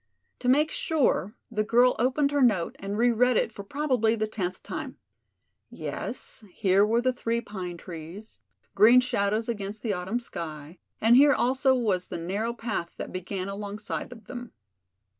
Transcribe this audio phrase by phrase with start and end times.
[0.39, 4.25] To make sure the girl opened her note and re read it for probably the
[4.25, 4.97] tenth time.
[5.69, 8.39] Yes, here were the three pine trees,
[8.73, 13.47] green shadows against the autumn sky, and here also was the narrow path that began
[13.47, 14.53] alongside of them.